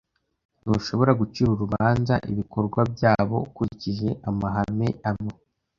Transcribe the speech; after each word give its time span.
Ntushobora 0.63 1.11
gucira 1.19 1.49
urubanza 1.51 2.13
ibikorwa 2.31 2.79
byabo 2.93 3.35
ukurikije 3.47 4.09
amahame 4.29 4.87
amwe. 5.09 5.33